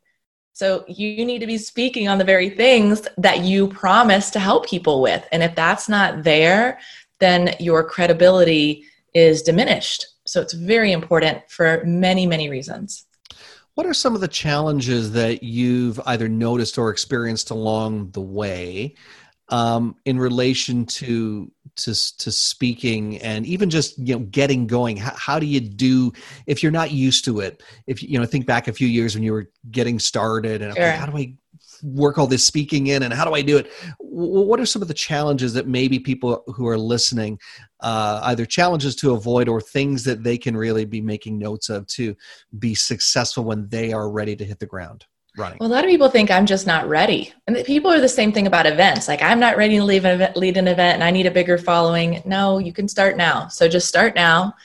So 0.54 0.84
you 0.88 1.26
need 1.26 1.40
to 1.40 1.48
be 1.48 1.58
speaking 1.58 2.08
on 2.08 2.18
the 2.18 2.24
very 2.24 2.50
things 2.50 3.08
that 3.18 3.40
you 3.40 3.68
promise 3.68 4.30
to 4.32 4.40
help 4.40 4.68
people 4.68 5.02
with. 5.02 5.26
And 5.32 5.42
if 5.42 5.56
that's 5.56 5.88
not 5.88 6.24
there, 6.24 6.80
then 7.20 7.56
your 7.60 7.84
credibility 7.84 8.84
is 9.14 9.42
diminished. 9.42 10.06
So 10.26 10.42
it's 10.42 10.54
very 10.54 10.92
important 10.92 11.50
for 11.50 11.82
many, 11.86 12.26
many 12.26 12.50
reasons. 12.50 13.06
What 13.76 13.86
are 13.86 13.94
some 13.94 14.16
of 14.16 14.22
the 14.22 14.28
challenges 14.28 15.14
that 15.14 15.44
you've 15.44 16.00
either 16.06 16.28
noticed 16.28 16.78
or 16.78 16.90
experienced 16.90 17.52
along 17.52 18.12
the 18.12 18.22
way 18.22 18.96
um, 19.50 19.96
in 20.06 20.20
relation 20.20 20.86
to 20.86 21.52
to 21.78 22.18
to 22.18 22.32
speaking 22.32 23.18
and 23.20 23.46
even 23.46 23.70
just 23.70 23.98
you 24.00 24.16
know 24.16 24.20
getting 24.26 24.68
going. 24.68 24.98
How, 24.98 25.14
how, 25.16 25.40
do 25.40 25.46
you 25.46 25.60
do 25.60 26.12
if 26.48 26.62
you're 26.62 26.72
not 26.72 26.92
used 26.92 27.26
to 27.26 27.40
it 27.40 27.64
if 27.88 28.04
you 28.04 28.20
know 28.20 28.26
think 28.26 28.46
back 28.46 28.68
a 28.68 28.74
few 28.74 28.88
years 28.88 29.16
when 29.16 29.24
you 29.24 29.34
were 29.34 29.50
getting 29.72 30.00
started 30.00 30.62
and 30.62 30.74
sure. 30.76 30.84
okay, 30.84 30.98
how 30.98 31.06
do 31.06 31.18
i 31.18 31.34
work 31.84 32.20
all 32.20 32.28
this 32.28 32.46
speaking 32.46 32.88
in 32.88 33.04
and 33.04 33.14
how 33.14 33.26
do 33.26 33.34
i 33.34 33.42
do 33.42 33.58
it? 33.58 33.72
What 34.00 34.60
are 34.60 34.66
some 34.66 34.82
of 34.82 34.88
the 34.88 34.94
challenges 34.94 35.54
that 35.54 35.68
maybe 35.68 36.00
people 36.00 36.44
who 36.56 36.68
are 36.68 36.78
listening 36.78 37.40
uh, 37.80 38.20
either 38.26 38.46
challenges 38.46 38.96
to 38.98 39.14
avoid 39.14 39.48
or 39.48 39.60
things 39.60 40.04
that 40.04 40.24
they 40.24 40.38
can 40.38 40.56
really 40.56 40.86
be 40.86 41.02
making 41.02 41.40
notes 41.40 41.70
of 41.70 41.88
to 41.88 42.16
be 42.60 42.76
successful 42.76 43.44
when 43.44 43.68
they 43.70 43.92
are 43.92 44.12
ready 44.12 44.36
to 44.36 44.46
hit 44.46 44.60
the 44.60 44.66
ground 44.66 45.06
running? 45.38 45.58
Well, 45.60 45.70
a 45.70 45.74
lot 45.74 45.84
of 45.84 45.90
people 45.90 46.10
think 46.10 46.32
I'm 46.32 46.46
just 46.46 46.68
not 46.68 46.88
ready. 46.88 47.34
And 47.48 47.56
people 47.66 47.92
are 47.92 48.02
the 48.02 48.10
same 48.10 48.32
thing 48.32 48.48
about 48.48 48.66
events. 48.66 49.08
Like, 49.08 49.22
I'm 49.22 49.40
not 49.40 49.58
ready 49.58 49.78
to 49.78 49.84
lead 49.84 50.06
an 50.06 50.16
event, 50.16 50.38
lead 50.38 50.58
an 50.58 50.68
event 50.68 50.96
and 50.96 51.04
I 51.04 51.12
need 51.12 51.26
a 51.26 51.32
bigger 51.32 51.58
following. 51.58 52.22
No, 52.26 52.58
you 52.58 52.74
can 52.74 52.88
start 52.88 53.18
now. 53.18 53.48
So 53.48 53.68
just 53.68 53.88
start 53.88 54.16
now. 54.16 54.56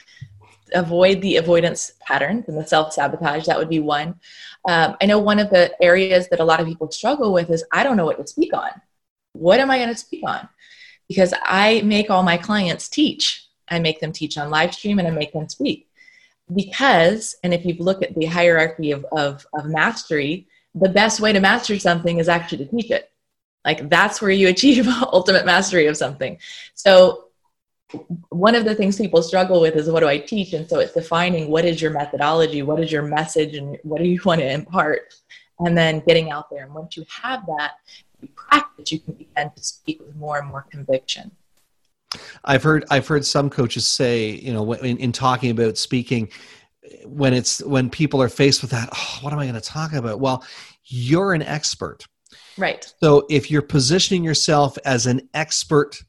Avoid 0.74 1.20
the 1.20 1.36
avoidance 1.36 1.92
patterns 2.00 2.48
and 2.48 2.58
the 2.58 2.66
self 2.66 2.92
sabotage. 2.92 3.46
That 3.46 3.58
would 3.58 3.68
be 3.68 3.80
one. 3.80 4.16
Um, 4.68 4.96
I 5.00 5.06
know 5.06 5.20
one 5.20 5.38
of 5.38 5.50
the 5.50 5.72
areas 5.80 6.28
that 6.28 6.40
a 6.40 6.44
lot 6.44 6.60
of 6.60 6.66
people 6.66 6.90
struggle 6.90 7.32
with 7.32 7.50
is 7.50 7.64
I 7.72 7.84
don't 7.84 7.96
know 7.96 8.04
what 8.04 8.18
to 8.18 8.26
speak 8.26 8.52
on. 8.52 8.70
What 9.32 9.60
am 9.60 9.70
I 9.70 9.78
going 9.78 9.90
to 9.90 9.96
speak 9.96 10.22
on? 10.26 10.48
because 11.08 11.32
I 11.42 11.82
make 11.82 12.10
all 12.10 12.22
my 12.22 12.36
clients 12.36 12.88
teach. 12.88 13.46
I 13.68 13.78
make 13.78 14.00
them 14.00 14.12
teach 14.12 14.38
on 14.38 14.50
live 14.50 14.74
stream 14.74 14.98
and 14.98 15.08
I 15.08 15.10
make 15.10 15.32
them 15.32 15.48
speak. 15.48 15.88
Because, 16.54 17.34
and 17.42 17.52
if 17.52 17.64
you 17.64 17.74
look 17.78 18.02
at 18.02 18.14
the 18.14 18.26
hierarchy 18.26 18.92
of, 18.92 19.04
of, 19.12 19.46
of 19.54 19.66
mastery, 19.66 20.46
the 20.76 20.88
best 20.88 21.20
way 21.20 21.32
to 21.32 21.40
master 21.40 21.78
something 21.78 22.18
is 22.18 22.28
actually 22.28 22.58
to 22.58 22.70
teach 22.70 22.90
it. 22.90 23.10
Like 23.64 23.88
that's 23.88 24.22
where 24.22 24.30
you 24.30 24.48
achieve 24.54 24.86
ultimate 24.88 25.44
mastery 25.44 25.86
of 25.86 25.96
something. 25.96 26.38
So 26.74 27.24
one 28.30 28.54
of 28.54 28.64
the 28.64 28.74
things 28.74 28.96
people 28.96 29.22
struggle 29.22 29.60
with 29.60 29.76
is 29.76 29.88
what 29.88 30.00
do 30.00 30.08
I 30.08 30.18
teach? 30.18 30.52
And 30.52 30.68
so 30.68 30.80
it's 30.80 30.92
defining 30.92 31.50
what 31.50 31.64
is 31.64 31.80
your 31.80 31.92
methodology, 31.92 32.62
what 32.62 32.80
is 32.80 32.90
your 32.90 33.02
message, 33.02 33.54
and 33.54 33.78
what 33.82 33.98
do 33.98 34.08
you 34.08 34.20
want 34.24 34.40
to 34.40 34.50
impart, 34.50 35.14
and 35.60 35.76
then 35.76 36.02
getting 36.06 36.30
out 36.30 36.50
there. 36.50 36.64
And 36.64 36.74
once 36.74 36.96
you 36.96 37.04
have 37.22 37.46
that, 37.46 37.74
you 38.20 38.28
practice, 38.34 38.92
you 38.92 38.98
can 38.98 39.14
begin 39.14 39.50
to 39.54 39.62
speak 39.62 40.00
with 40.00 40.16
more 40.16 40.38
and 40.38 40.48
more 40.48 40.66
conviction. 40.70 41.30
I've 42.44 42.62
heard 42.62 42.84
I've 42.90 43.06
heard 43.06 43.24
some 43.24 43.50
coaches 43.50 43.86
say, 43.86 44.30
you 44.30 44.52
know, 44.52 44.72
in, 44.74 44.96
in 44.98 45.12
talking 45.12 45.50
about 45.50 45.76
speaking, 45.76 46.28
when 47.04 47.32
it's 47.32 47.62
when 47.62 47.90
people 47.90 48.22
are 48.22 48.28
faced 48.28 48.62
with 48.62 48.70
that, 48.70 48.88
oh, 48.92 49.18
what 49.22 49.32
am 49.32 49.38
I 49.38 49.44
going 49.44 49.54
to 49.54 49.60
talk 49.60 49.92
about? 49.92 50.20
Well, 50.20 50.44
you're 50.84 51.32
an 51.32 51.42
expert. 51.42 52.06
Right. 52.58 52.92
So 53.02 53.26
if 53.28 53.50
you're 53.50 53.62
positioning 53.62 54.24
yourself 54.24 54.78
as 54.84 55.06
an 55.06 55.28
expert 55.34 56.02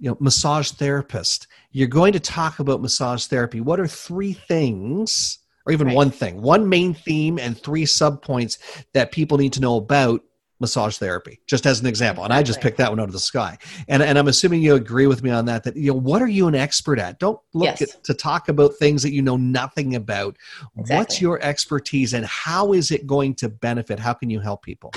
you 0.00 0.10
know 0.10 0.16
massage 0.20 0.72
therapist 0.72 1.46
you're 1.72 1.88
going 1.88 2.12
to 2.12 2.20
talk 2.20 2.58
about 2.58 2.82
massage 2.82 3.26
therapy 3.26 3.60
what 3.60 3.80
are 3.80 3.86
three 3.86 4.32
things 4.32 5.38
or 5.64 5.72
even 5.72 5.88
right. 5.88 5.96
one 5.96 6.10
thing 6.10 6.40
one 6.42 6.68
main 6.68 6.94
theme 6.94 7.38
and 7.38 7.58
three 7.58 7.84
subpoints 7.84 8.58
that 8.92 9.12
people 9.12 9.38
need 9.38 9.52
to 9.52 9.60
know 9.60 9.76
about 9.76 10.22
massage 10.60 10.96
therapy 10.96 11.40
just 11.46 11.66
as 11.66 11.80
an 11.80 11.86
example. 11.86 12.24
And 12.24 12.32
i 12.32 12.42
just 12.42 12.60
picked 12.60 12.78
that 12.78 12.90
one 12.90 13.00
out 13.00 13.08
of 13.08 13.12
the 13.12 13.20
sky. 13.20 13.58
And, 13.88 14.02
and 14.02 14.18
i'm 14.18 14.28
assuming 14.28 14.62
you 14.62 14.74
agree 14.74 15.06
with 15.06 15.22
me 15.22 15.30
on 15.30 15.44
that 15.46 15.64
that 15.64 15.76
you 15.76 15.92
know 15.92 15.98
what 15.98 16.22
are 16.22 16.28
you 16.28 16.48
an 16.48 16.54
expert 16.54 16.98
at? 16.98 17.18
Don't 17.18 17.38
look 17.54 17.80
yes. 17.80 17.94
at, 17.94 18.04
to 18.04 18.14
talk 18.14 18.48
about 18.48 18.74
things 18.76 19.02
that 19.02 19.12
you 19.12 19.22
know 19.22 19.36
nothing 19.36 19.96
about. 19.96 20.36
Exactly. 20.76 20.96
what's 20.96 21.20
your 21.20 21.40
expertise 21.42 22.14
and 22.14 22.24
how 22.26 22.72
is 22.72 22.90
it 22.90 23.06
going 23.06 23.34
to 23.36 23.48
benefit? 23.48 23.98
How 23.98 24.14
can 24.14 24.30
you 24.30 24.40
help 24.40 24.62
people? 24.62 24.92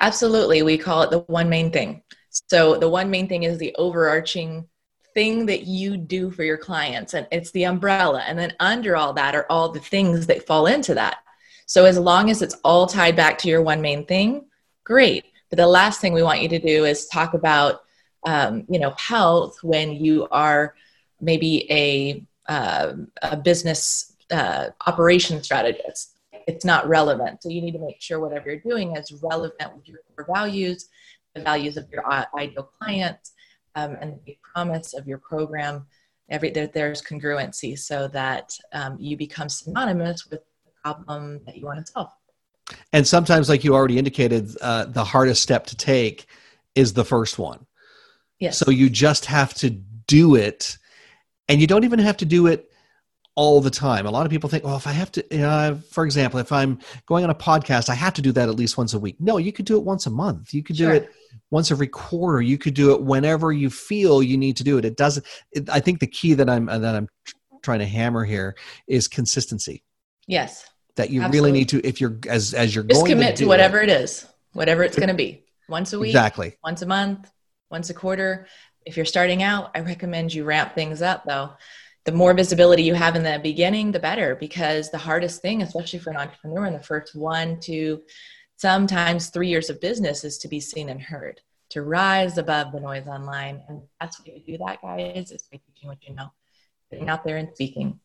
Absolutely. 0.00 0.62
We 0.62 0.78
call 0.78 1.02
it 1.02 1.10
the 1.10 1.20
one 1.20 1.48
main 1.48 1.70
thing. 1.70 2.02
So 2.30 2.76
the 2.76 2.88
one 2.88 3.10
main 3.10 3.28
thing 3.28 3.42
is 3.42 3.58
the 3.58 3.74
overarching 3.76 4.68
thing 5.14 5.46
that 5.46 5.66
you 5.66 5.96
do 5.96 6.30
for 6.30 6.44
your 6.44 6.56
clients 6.56 7.14
and 7.14 7.26
it's 7.32 7.50
the 7.50 7.64
umbrella. 7.64 8.22
And 8.26 8.38
then 8.38 8.54
under 8.60 8.96
all 8.96 9.12
that 9.14 9.34
are 9.34 9.46
all 9.50 9.70
the 9.70 9.80
things 9.80 10.26
that 10.26 10.46
fall 10.46 10.66
into 10.66 10.94
that. 10.94 11.18
So 11.66 11.84
as 11.84 11.98
long 11.98 12.30
as 12.30 12.42
it's 12.42 12.56
all 12.64 12.86
tied 12.86 13.16
back 13.16 13.38
to 13.38 13.48
your 13.48 13.62
one 13.62 13.80
main 13.80 14.06
thing, 14.06 14.46
great. 14.90 15.24
But 15.50 15.56
the 15.56 15.66
last 15.66 16.00
thing 16.00 16.12
we 16.12 16.22
want 16.22 16.42
you 16.42 16.48
to 16.48 16.58
do 16.58 16.84
is 16.84 17.06
talk 17.06 17.34
about 17.34 17.82
um, 18.26 18.64
you 18.68 18.78
know 18.78 18.90
health 18.98 19.62
when 19.62 19.92
you 19.92 20.28
are 20.30 20.74
maybe 21.20 21.52
a 21.70 22.24
uh, 22.52 22.92
a 23.22 23.36
business 23.36 24.16
uh, 24.30 24.66
operation 24.86 25.42
strategist. 25.42 26.16
It's 26.46 26.64
not 26.64 26.88
relevant. 26.88 27.42
So 27.42 27.48
you 27.48 27.62
need 27.62 27.76
to 27.78 27.78
make 27.78 28.00
sure 28.00 28.18
whatever 28.18 28.50
you're 28.50 28.60
doing 28.72 28.96
is 28.96 29.12
relevant 29.22 29.76
with 29.76 29.86
your 29.88 30.00
core 30.16 30.26
values 30.34 30.88
the 31.34 31.42
values 31.42 31.76
of 31.76 31.86
your 31.90 32.04
ideal 32.34 32.68
client 32.78 33.30
um, 33.74 33.96
and 34.00 34.18
the 34.26 34.36
promise 34.52 34.94
of 34.94 35.06
your 35.06 35.18
program 35.18 35.86
every 36.28 36.50
there, 36.50 36.66
there's 36.68 37.02
congruency 37.02 37.78
so 37.78 38.08
that 38.08 38.52
um, 38.72 38.96
you 38.98 39.16
become 39.16 39.48
synonymous 39.48 40.28
with 40.28 40.40
the 40.40 40.72
problem 40.82 41.40
that 41.46 41.56
you 41.56 41.66
want 41.66 41.84
to 41.84 41.92
solve 41.92 42.10
and 42.92 43.06
sometimes 43.06 43.48
like 43.48 43.64
you 43.64 43.74
already 43.74 43.98
indicated 43.98 44.56
uh, 44.60 44.84
the 44.86 45.04
hardest 45.04 45.42
step 45.42 45.66
to 45.66 45.76
take 45.76 46.26
is 46.74 46.92
the 46.92 47.04
first 47.04 47.38
one 47.38 47.66
yes 48.38 48.58
so 48.58 48.70
you 48.70 48.88
just 48.90 49.26
have 49.26 49.54
to 49.54 49.70
do 49.70 50.34
it 50.34 50.78
and 51.48 51.60
you 51.60 51.66
don't 51.66 51.84
even 51.84 51.98
have 51.98 52.16
to 52.18 52.24
do 52.24 52.46
it 52.46 52.70
all 53.40 53.60
the 53.60 53.70
time. 53.70 54.06
A 54.06 54.10
lot 54.10 54.26
of 54.26 54.30
people 54.30 54.50
think, 54.50 54.64
well, 54.64 54.76
if 54.76 54.86
I 54.86 54.92
have 54.92 55.10
to, 55.12 55.24
you 55.30 55.38
know, 55.38 55.80
for 55.90 56.04
example, 56.04 56.40
if 56.40 56.52
I'm 56.52 56.78
going 57.06 57.24
on 57.24 57.30
a 57.30 57.34
podcast, 57.34 57.88
I 57.88 57.94
have 57.94 58.12
to 58.14 58.22
do 58.22 58.32
that 58.32 58.48
at 58.48 58.56
least 58.56 58.76
once 58.76 58.92
a 58.92 58.98
week. 58.98 59.16
No, 59.18 59.38
you 59.38 59.52
could 59.52 59.64
do 59.64 59.76
it 59.76 59.82
once 59.82 60.06
a 60.06 60.10
month. 60.10 60.52
You 60.52 60.62
could 60.62 60.76
sure. 60.76 60.90
do 60.90 60.96
it 60.96 61.10
once 61.50 61.70
every 61.70 61.86
quarter. 61.86 62.42
You 62.42 62.58
could 62.58 62.74
do 62.74 62.92
it 62.92 63.02
whenever 63.02 63.50
you 63.52 63.70
feel 63.70 64.22
you 64.22 64.36
need 64.36 64.56
to 64.58 64.64
do 64.64 64.78
it. 64.78 64.84
It 64.84 64.96
doesn't. 64.96 65.24
It, 65.52 65.70
I 65.70 65.80
think 65.80 66.00
the 66.00 66.06
key 66.06 66.34
that 66.34 66.50
I'm 66.50 66.66
that 66.66 66.94
I'm 66.94 67.08
trying 67.62 67.78
to 67.78 67.86
hammer 67.86 68.24
here 68.24 68.56
is 68.86 69.08
consistency. 69.08 69.84
Yes. 70.26 70.68
That 71.00 71.10
you 71.10 71.22
Absolutely. 71.22 71.50
really 71.50 71.58
need 71.58 71.68
to, 71.70 71.86
if 71.86 72.00
you're 72.00 72.18
as 72.28 72.54
as 72.54 72.74
you're 72.74 72.84
going, 72.84 72.90
just 72.90 73.00
going 73.00 73.12
commit 73.12 73.36
to, 73.36 73.44
to 73.44 73.48
whatever 73.48 73.80
it, 73.80 73.88
it 73.88 74.02
is, 74.02 74.26
whatever 74.52 74.82
it's 74.82 74.96
going 74.96 75.08
to 75.08 75.14
be, 75.14 75.44
once 75.68 75.92
a 75.92 75.98
week, 75.98 76.10
exactly, 76.10 76.56
once 76.62 76.82
a 76.82 76.86
month, 76.86 77.30
once 77.70 77.88
a 77.90 77.94
quarter. 77.94 78.46
If 78.84 78.96
you're 78.96 79.06
starting 79.06 79.42
out, 79.42 79.70
I 79.74 79.80
recommend 79.80 80.32
you 80.34 80.44
ramp 80.44 80.74
things 80.74 81.02
up 81.02 81.24
though. 81.24 81.52
The 82.04 82.12
more 82.12 82.34
visibility 82.34 82.82
you 82.82 82.94
have 82.94 83.14
in 83.16 83.22
the 83.22 83.40
beginning, 83.42 83.92
the 83.92 83.98
better, 84.00 84.34
because 84.34 84.90
the 84.90 84.98
hardest 84.98 85.42
thing, 85.42 85.62
especially 85.62 85.98
for 85.98 86.10
an 86.10 86.16
entrepreneur 86.16 86.66
in 86.66 86.72
the 86.72 86.82
first 86.82 87.14
one 87.14 87.60
to 87.60 88.02
sometimes 88.56 89.28
three 89.28 89.48
years 89.48 89.70
of 89.70 89.80
business, 89.80 90.24
is 90.24 90.38
to 90.38 90.48
be 90.48 90.60
seen 90.60 90.88
and 90.88 91.00
heard 91.00 91.40
to 91.70 91.82
rise 91.82 92.36
above 92.36 92.72
the 92.72 92.80
noise 92.80 93.06
online. 93.06 93.62
And 93.68 93.82
that's 94.00 94.18
what 94.18 94.28
you 94.28 94.42
do 94.46 94.58
that, 94.64 94.82
guys, 94.82 95.30
is 95.30 95.44
by 95.50 95.60
teaching 95.66 95.88
what 95.88 95.98
you 96.06 96.14
know, 96.14 96.32
getting 96.90 97.08
out 97.08 97.24
there 97.24 97.36
and 97.36 97.48
speaking. 97.54 98.00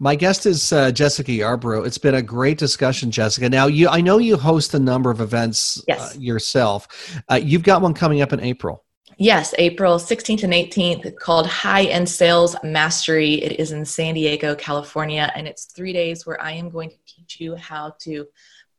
My 0.00 0.14
guest 0.14 0.46
is 0.46 0.72
uh, 0.72 0.92
Jessica 0.92 1.32
Yarbrough. 1.32 1.84
It's 1.86 1.98
been 1.98 2.14
a 2.14 2.22
great 2.22 2.56
discussion, 2.56 3.10
Jessica. 3.10 3.48
Now, 3.48 3.66
you, 3.66 3.88
I 3.88 4.00
know 4.00 4.18
you 4.18 4.36
host 4.36 4.74
a 4.74 4.78
number 4.78 5.10
of 5.10 5.20
events 5.20 5.82
yes. 5.88 6.14
uh, 6.14 6.18
yourself. 6.20 7.20
Uh, 7.28 7.40
you've 7.42 7.64
got 7.64 7.82
one 7.82 7.94
coming 7.94 8.22
up 8.22 8.32
in 8.32 8.40
April. 8.40 8.84
Yes, 9.16 9.52
April 9.58 9.96
16th 9.96 10.44
and 10.44 10.52
18th, 10.52 11.16
called 11.16 11.48
High 11.48 11.84
End 11.86 12.08
Sales 12.08 12.54
Mastery. 12.62 13.34
It 13.42 13.58
is 13.58 13.72
in 13.72 13.84
San 13.84 14.14
Diego, 14.14 14.54
California, 14.54 15.32
and 15.34 15.48
it's 15.48 15.64
three 15.64 15.92
days 15.92 16.24
where 16.24 16.40
I 16.40 16.52
am 16.52 16.70
going 16.70 16.90
to 16.90 16.96
teach 17.04 17.40
you 17.40 17.56
how 17.56 17.96
to 18.02 18.26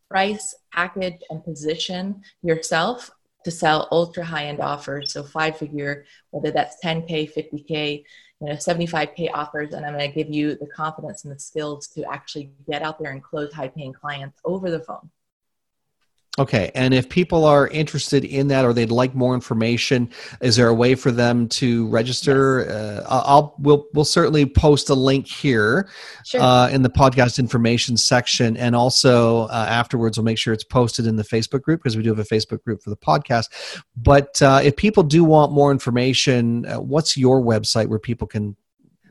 price, 0.09 0.55
package, 0.71 1.21
and 1.29 1.43
position 1.43 2.21
yourself 2.41 3.11
to 3.43 3.51
sell 3.51 3.89
ultra 3.91 4.23
high 4.23 4.45
end 4.45 4.61
offers. 4.61 5.11
So 5.11 5.23
five 5.23 5.57
figure, 5.57 6.05
whether 6.29 6.51
that's 6.51 6.77
10K, 6.83 7.33
50K, 7.33 8.03
you 8.41 8.47
know, 8.47 8.53
75K 8.53 9.29
offers. 9.33 9.73
And 9.73 9.85
I'm 9.85 9.93
going 9.93 10.09
to 10.09 10.15
give 10.15 10.33
you 10.33 10.55
the 10.55 10.67
confidence 10.67 11.23
and 11.23 11.33
the 11.33 11.39
skills 11.39 11.87
to 11.89 12.03
actually 12.11 12.51
get 12.69 12.81
out 12.81 12.99
there 12.99 13.11
and 13.11 13.23
close 13.23 13.53
high 13.53 13.67
paying 13.67 13.93
clients 13.93 14.39
over 14.45 14.71
the 14.71 14.79
phone. 14.79 15.09
Okay, 16.39 16.71
and 16.73 16.93
if 16.93 17.09
people 17.09 17.43
are 17.43 17.67
interested 17.67 18.23
in 18.23 18.47
that 18.47 18.63
or 18.63 18.71
they'd 18.71 18.91
like 18.91 19.13
more 19.13 19.35
information, 19.35 20.09
is 20.41 20.55
there 20.55 20.69
a 20.69 20.73
way 20.73 20.95
for 20.95 21.11
them 21.11 21.49
to 21.49 21.87
register? 21.89 22.61
Yes. 22.61 22.71
Uh, 22.71 23.23
I'll 23.25 23.55
we'll 23.59 23.85
we'll 23.93 24.05
certainly 24.05 24.45
post 24.45 24.89
a 24.89 24.93
link 24.93 25.27
here 25.27 25.89
sure. 26.23 26.41
uh, 26.41 26.69
in 26.69 26.81
the 26.81 26.89
podcast 26.89 27.39
information 27.39 27.97
section, 27.97 28.55
and 28.55 28.73
also 28.73 29.47
uh, 29.47 29.65
afterwards 29.67 30.17
we'll 30.17 30.23
make 30.23 30.37
sure 30.37 30.53
it's 30.53 30.63
posted 30.63 31.05
in 31.05 31.17
the 31.17 31.23
Facebook 31.23 31.61
group 31.61 31.81
because 31.81 31.97
we 31.97 32.03
do 32.03 32.09
have 32.09 32.19
a 32.19 32.23
Facebook 32.23 32.63
group 32.63 32.81
for 32.81 32.89
the 32.89 32.97
podcast. 32.97 33.83
But 33.97 34.41
uh, 34.41 34.61
if 34.63 34.77
people 34.77 35.03
do 35.03 35.25
want 35.25 35.51
more 35.51 35.71
information, 35.73 36.65
uh, 36.65 36.79
what's 36.79 37.17
your 37.17 37.41
website 37.41 37.87
where 37.87 37.99
people 37.99 38.27
can? 38.27 38.55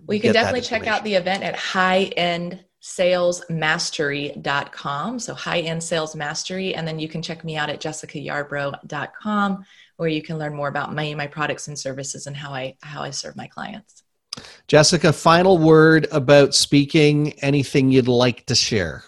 Well, 0.07 0.15
you 0.15 0.23
can 0.23 0.33
definitely 0.33 0.63
check 0.63 0.87
out 0.87 1.05
the 1.05 1.17
event 1.17 1.43
at 1.43 1.55
High 1.55 2.05
End 2.17 2.65
salesmastery.com. 2.89 5.19
So 5.19 5.35
high 5.35 5.61
end 5.61 5.83
sales 5.83 6.15
mastery. 6.17 6.75
And 6.75 6.89
then 6.89 6.99
you 6.99 7.07
can 7.09 7.21
check 7.21 7.45
me 7.45 7.55
out 7.57 7.69
at 7.69 7.81
jessicayarbrough.com 7.81 9.65
where 9.97 10.09
you 10.09 10.23
can 10.23 10.39
learn 10.39 10.55
more 10.55 10.69
about 10.69 10.95
my, 10.95 11.13
my 11.15 11.27
products 11.27 11.69
and 11.69 11.79
services 11.79 12.27
and 12.27 12.35
how 12.37 12.53
I, 12.53 12.77
how 12.83 13.03
I 13.03 13.11
serve 13.11 13.37
my 13.37 13.47
clients. 13.47 14.05
Jessica, 14.69 15.13
final 15.13 15.59
word 15.59 16.07
about 16.13 16.55
speaking, 16.55 17.33
anything 17.41 17.91
you'd 17.91 18.09
like 18.09 18.47
to 18.47 18.55
share? 18.55 19.05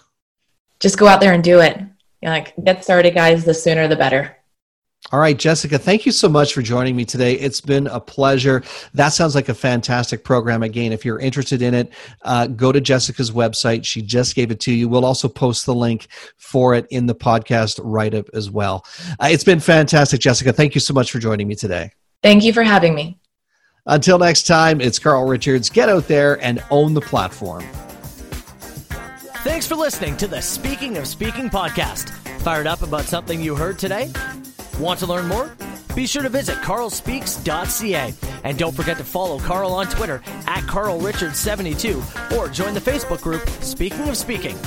Just 0.79 0.99
go 0.99 1.07
out 1.07 1.21
there 1.21 1.33
and 1.33 1.43
do 1.43 1.59
it. 1.59 1.79
You're 2.21 2.31
like, 2.31 2.53
get 2.63 2.83
started, 2.83 3.15
guys. 3.15 3.45
The 3.45 3.53
sooner 3.53 3.87
the 3.87 3.95
better. 3.95 4.37
All 5.11 5.19
right, 5.19 5.37
Jessica, 5.37 5.77
thank 5.77 6.05
you 6.05 6.11
so 6.11 6.29
much 6.29 6.53
for 6.53 6.61
joining 6.61 6.95
me 6.95 7.05
today. 7.05 7.33
It's 7.33 7.59
been 7.59 7.87
a 7.87 7.99
pleasure. 7.99 8.63
That 8.93 9.09
sounds 9.09 9.33
like 9.33 9.49
a 9.49 9.53
fantastic 9.53 10.23
program. 10.23 10.61
Again, 10.63 10.93
if 10.93 11.03
you're 11.03 11.19
interested 11.19 11.61
in 11.61 11.73
it, 11.73 11.91
uh, 12.21 12.47
go 12.47 12.71
to 12.71 12.79
Jessica's 12.79 13.31
website. 13.31 13.83
She 13.83 14.01
just 14.03 14.35
gave 14.35 14.51
it 14.51 14.59
to 14.61 14.71
you. 14.71 14.87
We'll 14.87 15.03
also 15.03 15.27
post 15.27 15.65
the 15.65 15.75
link 15.75 16.07
for 16.37 16.75
it 16.75 16.85
in 16.91 17.07
the 17.07 17.15
podcast 17.15 17.79
write 17.83 18.13
up 18.13 18.29
as 18.33 18.51
well. 18.51 18.85
Uh, 19.19 19.27
it's 19.31 19.43
been 19.43 19.59
fantastic, 19.59 20.21
Jessica. 20.21 20.53
Thank 20.53 20.75
you 20.75 20.81
so 20.81 20.93
much 20.93 21.11
for 21.11 21.19
joining 21.19 21.47
me 21.47 21.55
today. 21.55 21.91
Thank 22.21 22.43
you 22.43 22.53
for 22.53 22.63
having 22.63 22.93
me. 22.93 23.19
Until 23.87 24.19
next 24.19 24.43
time, 24.43 24.79
it's 24.79 24.99
Carl 24.99 25.27
Richards. 25.27 25.69
Get 25.69 25.89
out 25.89 26.07
there 26.07 26.41
and 26.43 26.63
own 26.69 26.93
the 26.93 27.01
platform. 27.01 27.63
Thanks 29.43 29.65
for 29.65 29.75
listening 29.75 30.15
to 30.17 30.27
the 30.27 30.39
Speaking 30.39 30.97
of 30.97 31.07
Speaking 31.07 31.49
podcast. 31.49 32.11
Fired 32.41 32.67
up 32.67 32.83
about 32.83 33.05
something 33.05 33.41
you 33.41 33.55
heard 33.55 33.79
today? 33.79 34.11
Want 34.81 34.99
to 35.01 35.05
learn 35.05 35.27
more? 35.27 35.51
Be 35.95 36.07
sure 36.07 36.23
to 36.23 36.29
visit 36.29 36.55
carlspeaks.ca 36.55 38.15
and 38.43 38.57
don't 38.57 38.75
forget 38.75 38.97
to 38.97 39.03
follow 39.03 39.37
Carl 39.37 39.73
on 39.73 39.85
Twitter 39.85 40.23
at 40.47 40.63
carlrichards72 40.63 42.35
or 42.35 42.47
join 42.47 42.73
the 42.73 42.79
Facebook 42.79 43.21
group 43.21 43.47
Speaking 43.61 44.09
of 44.09 44.17
Speaking. 44.17 44.57